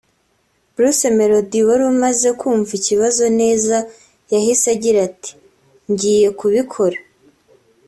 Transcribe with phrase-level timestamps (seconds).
[0.73, 3.75] Bruce Melody wari umaze kumva ikibazo neza
[4.33, 5.31] yahise agira ati
[5.91, 6.97] “Ngiye kubikora